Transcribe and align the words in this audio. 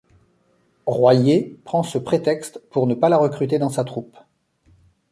Royer 0.87 1.59
prend 1.63 1.83
ce 1.83 1.99
prétexte 1.99 2.59
pour 2.71 2.87
ne 2.87 2.95
pas 2.95 3.07
la 3.07 3.17
recruter 3.19 3.59
dans 3.59 3.69
sa 3.69 3.83
troupe. 3.83 4.17